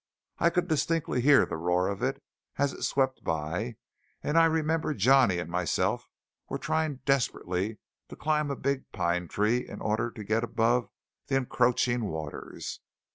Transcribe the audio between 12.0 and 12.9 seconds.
waters.